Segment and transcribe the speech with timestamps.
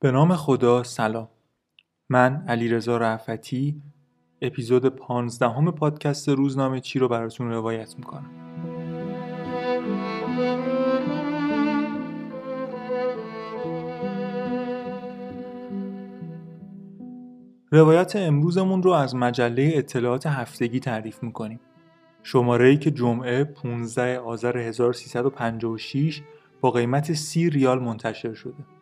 [0.00, 1.28] به نام خدا سلام.
[2.08, 3.82] من علیرضا رعفتی
[4.42, 8.30] اپیزود پانزدهم پادکست روزنامه چی رو براتون روایت می‌کنم.
[17.72, 21.60] روایت امروزمون رو از مجله اطلاعات هفتگی تعریف می‌کنیم.
[22.22, 26.22] شماره ای که جمعه 15 آذر 1356
[26.60, 28.77] با قیمت 30 ریال منتشر شده.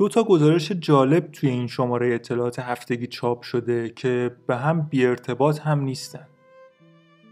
[0.00, 5.06] دو تا گزارش جالب توی این شماره اطلاعات هفتگی چاپ شده که به هم بی
[5.06, 6.26] ارتباط هم نیستن.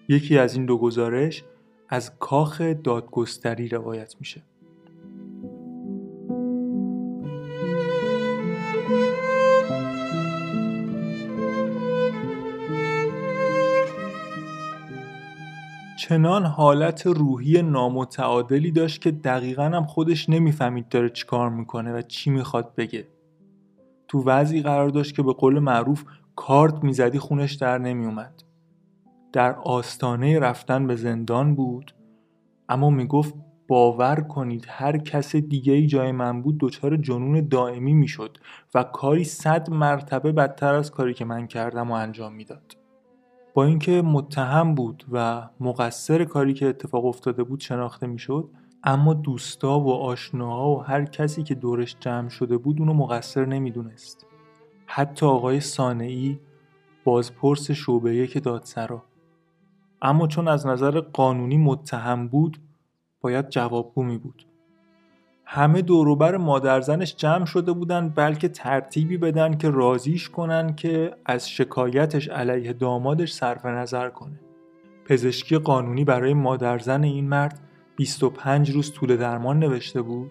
[0.09, 1.45] یکی از این دو گزارش
[1.89, 4.43] از کاخ دادگستری روایت میشه.
[15.99, 22.31] چنان حالت روحی نامتعادلی داشت که دقیقا هم خودش نمی‌فهمید داره چیکار می‌کنه و چی
[22.31, 23.09] می‌خواد بگه.
[24.09, 26.05] تو وضعی قرار داشت که به قول معروف
[26.37, 28.43] کارت می‌زدی خونش در نمیومد
[29.33, 31.95] در آستانه رفتن به زندان بود
[32.69, 33.35] اما می‌گفت
[33.69, 38.39] باور کنید هر کس دیگه ای جای من بود دچار جنون دائمی می‌شد
[38.75, 42.78] و کاری صد مرتبه بدتر از کاری که من کردم و انجام می‌داد.
[43.59, 48.51] با اینکه متهم بود و مقصر کاری که اتفاق افتاده بود شناخته می‌شد
[48.85, 54.27] اما دوستا و آشناها و هر کسی که دورش جمع شده بود اونو مقصر نمی‌دونست.
[54.87, 56.41] حتی آقای سانعی
[57.05, 59.03] بازپرس شعبه یک دادسرا
[60.03, 62.59] اما چون از نظر قانونی متهم بود
[63.21, 64.47] باید جوابگو می بود.
[65.51, 72.29] همه دوروبر مادرزنش جمع شده بودن بلکه ترتیبی بدن که رازیش کنن که از شکایتش
[72.29, 74.41] علیه دامادش صرف نظر کنه.
[75.05, 77.61] پزشکی قانونی برای مادرزن این مرد
[77.97, 80.31] 25 روز طول درمان نوشته بود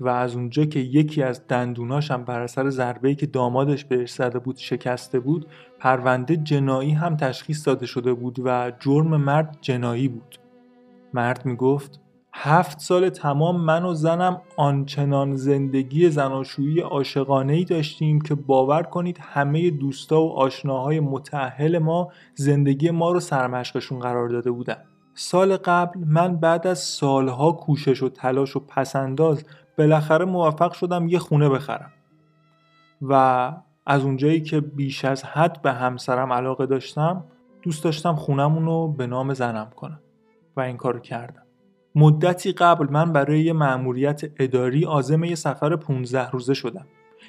[0.00, 4.38] و از اونجا که یکی از دندوناش هم بر اثر ضربه‌ای که دامادش بهش زده
[4.38, 5.46] بود شکسته بود
[5.78, 10.38] پرونده جنایی هم تشخیص داده شده بود و جرم مرد جنایی بود
[11.14, 12.00] مرد می‌گفت
[12.40, 19.18] هفت سال تمام من و زنم آنچنان زندگی زناشویی عاشقانه ای داشتیم که باور کنید
[19.20, 24.76] همه دوستا و آشناهای متعهل ما زندگی ما رو سرمشقشون قرار داده بودن.
[25.14, 29.44] سال قبل من بعد از سالها کوشش و تلاش و پسنداز
[29.78, 31.92] بالاخره موفق شدم یه خونه بخرم.
[33.02, 33.52] و
[33.86, 37.24] از اونجایی که بیش از حد به همسرم علاقه داشتم
[37.62, 40.00] دوست داشتم خونمون رو به نام زنم کنم
[40.56, 41.47] و این کارو کردم.
[41.98, 46.86] مدتی قبل من برای یه مأموریت اداری عازم یه سفر 15 روزه شدم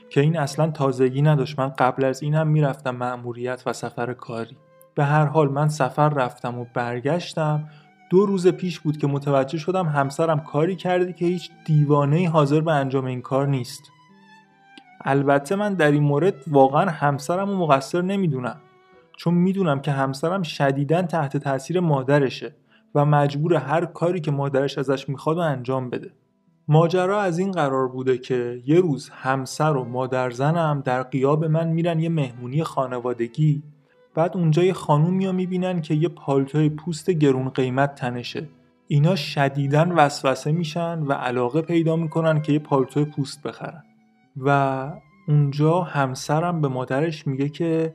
[0.10, 1.60] که این اصلا تازگی نداشت.
[1.60, 4.58] من قبل از این هم می‌رفتم مأموریت و سفر کاری.
[4.96, 7.70] به هر حال من سفر رفتم و برگشتم.
[8.10, 12.72] دو روز پیش بود که متوجه شدم همسرم کاری کرده که هیچ دیوانه حاضر به
[12.72, 13.92] انجام این کار نیست.
[15.06, 18.62] البته من در این مورد واقعا همسرم و مقصر نمی‌دونم
[19.18, 22.56] چون می‌دونم که همسرم شدیدا تحت تاثیر مادرشه.
[22.96, 26.12] و مجبور هر کاری که مادرش ازش می‌خواد و انجام بده.
[26.68, 31.68] ماجرا از این قرار بوده که یه روز همسر و مادر زنم در قیاب من
[31.68, 33.64] میرن یه مهمونی خانوادگی.
[34.16, 38.48] بعد اونجا یه خانوم میا می‌بینن که یه پالتوی پوست گرون قیمت تنشه.
[38.88, 43.84] اینا شدیدن وسوسه میشن و علاقه پیدا می‌کنن که یه پالتوی پوست بخرن.
[44.38, 44.92] و
[45.28, 47.94] اونجا همسرم به مادرش میگه که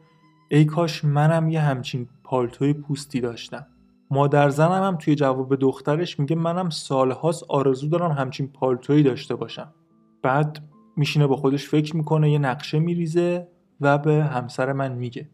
[0.48, 3.66] ای کاش منم یه همچین پالتوی پوستی داشتم.
[4.10, 9.74] مادر زنم هم توی جواب دخترش میگه منم سالهاست آرزو دارم همچین پالتویی داشته باشم.
[10.22, 10.58] بعد
[10.96, 13.48] میشینه با خودش فکر می‌کنه یه نقشه میریزه
[13.80, 15.28] و به همسر من میگه.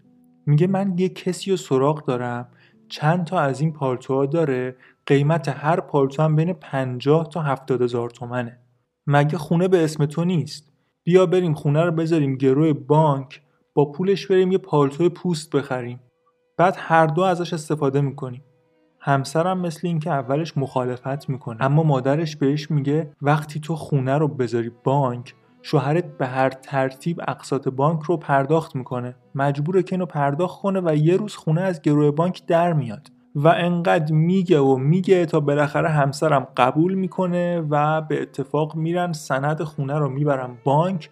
[0.47, 2.49] میگه من یه کسی رو سراغ دارم
[2.89, 4.77] چند تا از این پالتوها داره
[5.07, 8.59] قیمت هر پالتو هم بین 50 تا 70 هزار تومنه.
[9.07, 10.73] مگه خونه به اسم تو نیست؟
[11.05, 13.43] بیا بریم خونه رو بذاریم گروه بانک
[13.75, 16.01] با پولش بریم یه پالتو پوست بخریم.
[16.57, 18.45] بعد هر دو ازش استفاده می‌کنیم.
[19.03, 24.71] همسرم مثل اینکه اولش مخالفت می‌کنه اما مادرش بهش میگه وقتی تو خونه رو بذاری
[24.85, 29.15] بانک شوهرت به هر ترتیب اقساط بانک رو پرداخت می‌کنه.
[29.35, 33.09] مجبوره که اینو پرداخت کنه و یه روز خونه از گروه بانک در میاد.
[33.35, 39.63] و انقدر میگه و میگه تا بالاخره همسرم قبول می‌کنه و به اتفاق میرن سند
[39.63, 41.11] خونه رو می‌برن بانک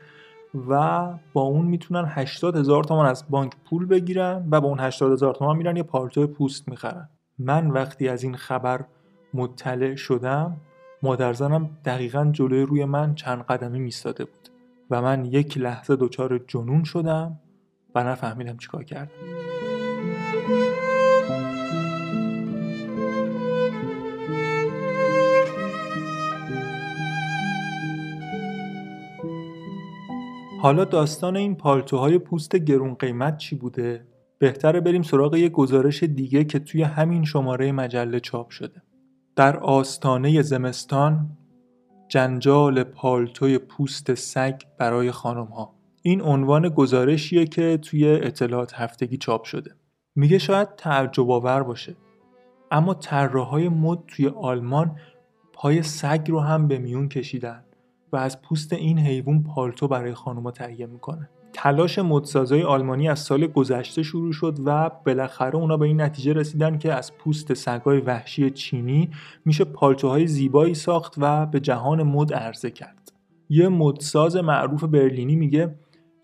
[0.68, 5.12] و با اون می‌تونن 80 هزار تومان از بانک پول بگیرن و با اون 80
[5.12, 7.08] هزار تومان میرن یه پالتو پوست می‌خرن.
[7.38, 8.85] من وقتی از این خبر
[9.35, 10.56] مطلع شدم
[11.02, 14.49] مادرزنم دقیقا جلوی روی من چند قدمی میستاده بود
[14.90, 17.38] و من یک لحظه دچار جنون شدم
[17.94, 19.11] و نفهمیدم چیکار کردم
[30.62, 34.05] حالا داستان این پالتوهای پوست گرون قیمت چی بوده؟
[34.38, 38.82] بهتره بریم سراغ یه گزارش دیگه که توی همین شماره مجله چاپ شده.
[39.37, 41.31] در آستانه زمستان
[42.08, 45.75] جنجال پالتوی پوست سگ برای خانم ها.
[46.02, 49.75] این عنوان گزارشیه که توی اطلاعات هفتگی چاپ شده.
[50.14, 51.96] میگه شاید تعجب آور باشه.
[52.70, 54.96] اما طراحهای مد توی آلمان
[55.52, 57.64] پای سگ رو هم به میون کشیدن
[58.12, 63.46] و از پوست این حیوان پالتو برای خانوما تهیه می‌کنه تلاش مدسازای آلمانی از سال
[63.46, 68.50] گذشته شروع شد و بالاخره اونا به این نتیجه رسیدن که از پوست سگای وحشی
[68.50, 69.10] چینی
[69.44, 73.12] میشه پالتوهای زیبایی ساخت و به جهان مد عرضه کرد.
[73.48, 75.74] یه مدساز معروف برلینی میگه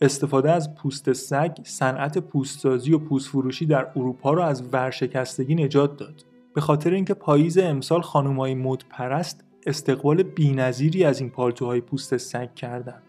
[0.01, 5.97] استفاده از پوست سگ صنعت پوستسازی و پوست فروشی در اروپا رو از ورشکستگی نجات
[5.97, 6.25] داد.
[6.55, 12.55] به خاطر اینکه پاییز امسال خانمای مد پرست استقبال بینظیری از این پالتوهای پوست سگ
[12.55, 13.03] کردن.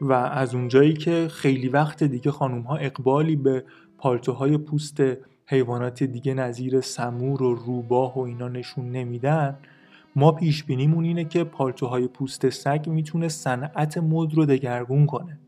[0.00, 3.64] و از اونجایی که خیلی وقت دیگه خانوم ها اقبالی به
[3.98, 5.00] پالتوهای پوست
[5.46, 9.58] حیوانات دیگه نظیر سمور و روباه و اینا نشون نمیدن
[10.16, 15.38] ما پیش بینیمون اینه که پالتوهای پوست سگ می‌تونه صنعت مد رو دگرگون کنه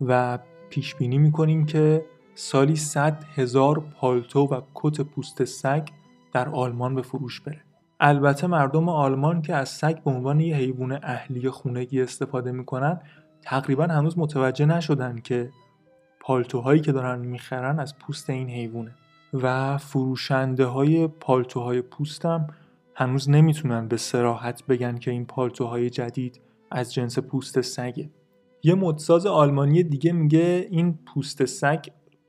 [0.00, 0.38] و
[0.70, 2.04] پیش بینی می‌کنیم که
[2.34, 5.88] سالی 100 هزار پالتو و کت پوست سگ
[6.32, 7.60] در آلمان به فروش بره.
[8.00, 13.00] البته مردم آلمان که از سگ به عنوان یه حیوان اهلی خونگی استفاده می‌کنن
[13.46, 15.50] تقریبا هنوز متوجه نشدن که
[16.20, 18.94] پالتوهایی که دارن می‌خرن از پوست این حیوانه
[19.34, 22.46] و فروشنده های پالتوهای پوستم
[22.94, 26.40] هنوز نمی‌تونن به سراحت بگن که این پالتوهای جدید
[26.70, 28.10] از جنس پوست سگه.
[28.62, 31.84] یه مدساز آلمانی دیگه میگه این پوست سگ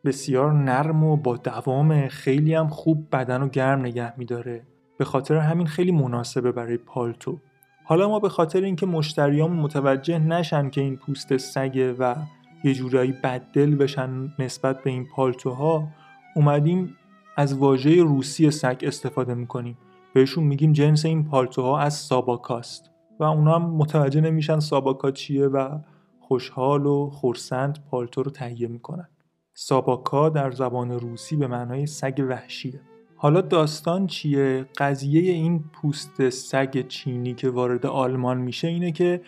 [0.06, 4.64] بسیار نرم و با دوام خیلی هم خوب بدن و گرم نگه میداره.
[4.98, 7.40] به خاطر همین خیلی مناسبه برای پالتو.
[7.90, 12.16] حالا ما به خاطر اینکه مشتریام متوجه نشن که این پوست سگه و
[12.64, 15.88] یه جورایی بددل بشن نسبت به این پالتوها
[16.36, 16.98] اومدیم
[17.36, 19.78] از واژه روسی سگ استفاده می‌کنیم.
[20.14, 25.80] بهشون میگیم جنس این پالتوها از ساباکاست و اونا هم متوجه نمیشن ساباکا چیه و
[26.20, 29.08] خوشحال و خورسند پالتو رو تهیه می‌کنن.
[29.54, 32.82] ساباکا در زبان روسی به معنای سگ وحشیه.
[33.20, 39.22] حالا داستان چیه؟ قضیه این پوست سگ چینی که وارد آلمان میشه اینه که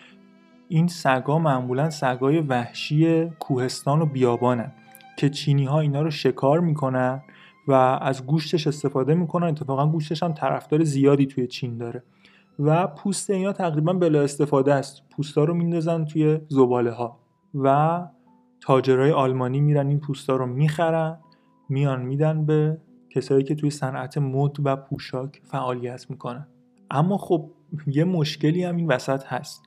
[0.68, 4.72] این سگا معمولا سگای وحشی کوهستان و بیابانن
[5.16, 7.22] که چینی ها اینا رو شکار می‌کنن
[7.68, 7.72] و
[8.02, 12.02] از گوشتش استفاده می‌کنن اتفاقا گوشتش هم طرفدار زیادی توی چین داره
[12.58, 17.20] و پوست اینا تقریبا بلا استفاده است پوستا رو میندازن توی زباله ها
[17.54, 18.00] و
[18.60, 21.18] تاجرای آلمانی میرن این پوستا رو می‌خرن
[21.68, 22.78] میان میدن به
[23.10, 26.46] کسایی که توی صنعت مد و پوشاک فعالیت می‌کنن.
[26.90, 27.50] اما خب
[27.86, 29.62] یه مشکلی هم این وسط هست.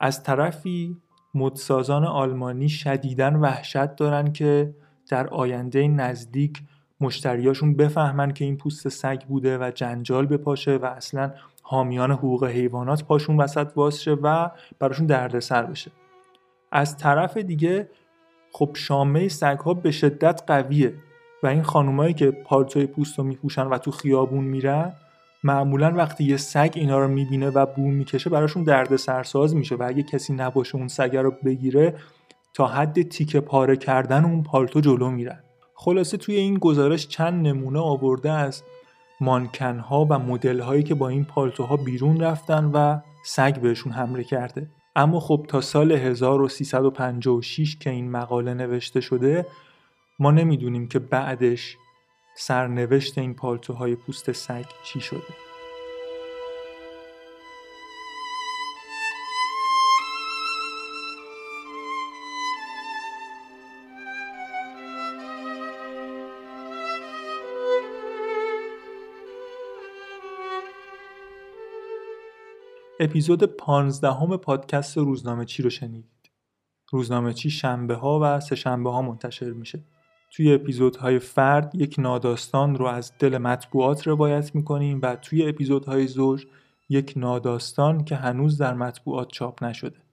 [0.00, 0.96] از طرفی
[1.34, 4.74] مدسازان آلمانی شدیدن وحشت دارن که
[5.08, 6.62] در آینده نزدیک
[7.00, 11.32] مشتریاشون بفهمن که این پوست سگ بوده و جنجال بپاشه و اصلا
[11.62, 15.90] حامیان حقوق حیوانات پاشون وسط واس و براشون دردسر بشه.
[16.72, 17.88] از طرف دیگه
[18.52, 20.94] خب شامه سگ ها به شدت قویه.
[21.46, 24.92] و این خانومایی که پالتوی پوست رو میپوشن و تو خیابون میرن
[25.44, 29.82] معمولا وقتی یه سگ اینا رو می‌بینه و بو می‌کشه براشون درد سرساز میشه و
[29.86, 31.94] اگه کسی نباشه اون سگ رو بگیره
[32.54, 35.42] تا حد تیکه پاره کردن اون پالتو جلو میرن.
[35.74, 38.62] خلاصه توی این گزارش چند نمونه آورده از
[39.20, 44.66] مانکنها و مدل هایی که با این پالتوها بیرون رفتن و سگ بهشون حمله کرده.
[44.96, 49.46] اما خب تا سال 1356 که این مقاله نوشته شده
[50.18, 51.76] ما نمی‌دونیم که بعدش
[52.36, 55.22] سرنوشت این پالتوهای پوست سگ چی شده.
[73.00, 76.30] اپیزود پانزدهم پادکست روزنامه چی رو شنیدید؟
[76.90, 79.84] روزنامه چی شنبه ها و سه شنبه ها منتشر میشه.
[80.30, 86.46] توی اپیزودهای فرد یک ناداستان رو از دل مطبوعات روایت می‌کنیم و توی اپیزودهای زوج
[86.88, 90.05] یک ناداستان که هنوز در مطبوعات چاپ نشده.